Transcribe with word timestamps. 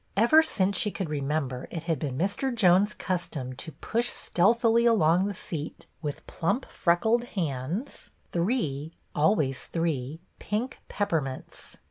Ever 0.17 0.41
since 0.41 0.79
she 0.79 0.89
could 0.89 1.11
remember, 1.11 1.67
it 1.69 1.83
had 1.83 1.99
been 1.99 2.17
Mr. 2.17 2.51
Jones' 2.51 2.95
custom 2.95 3.53
to 3.57 3.71
push 3.71 4.09
stealthily 4.09 4.83
along 4.87 5.27
the 5.27 5.35
seat, 5.35 5.85
with 6.01 6.25
plump 6.25 6.65
freckled 6.71 7.23
hands, 7.25 8.09
three, 8.31 8.93
always 9.13 9.67
three, 9.67 10.19
pink 10.39 10.79
peppermints. 10.87 11.77